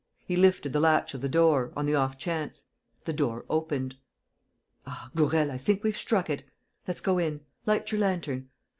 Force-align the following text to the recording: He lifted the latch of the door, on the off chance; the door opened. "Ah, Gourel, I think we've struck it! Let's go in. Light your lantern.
He 0.25 0.35
lifted 0.35 0.73
the 0.73 0.79
latch 0.79 1.13
of 1.13 1.21
the 1.21 1.29
door, 1.29 1.71
on 1.75 1.85
the 1.85 1.93
off 1.93 2.17
chance; 2.17 2.63
the 3.05 3.13
door 3.13 3.45
opened. 3.51 3.97
"Ah, 4.87 5.11
Gourel, 5.15 5.51
I 5.51 5.59
think 5.59 5.83
we've 5.83 5.95
struck 5.95 6.27
it! 6.27 6.43
Let's 6.87 7.01
go 7.01 7.19
in. 7.19 7.41
Light 7.67 7.91
your 7.91 8.01
lantern. 8.01 8.49